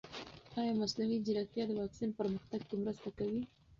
ایا 0.59 0.73
مصنوعي 0.81 1.17
ځیرکتیا 1.25 1.63
د 1.67 1.71
واکسین 1.79 2.09
پرمختګ 2.19 2.61
کې 2.67 2.75
مرسته 2.83 3.09
کوي؟ 3.17 3.41